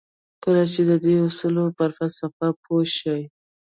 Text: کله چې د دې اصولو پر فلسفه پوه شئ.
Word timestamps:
کله 0.43 0.63
چې 0.73 0.81
د 0.89 0.91
دې 1.05 1.15
اصولو 1.27 1.63
پر 1.77 1.89
فلسفه 1.97 2.47
پوه 2.63 2.83
شئ. 2.97 3.21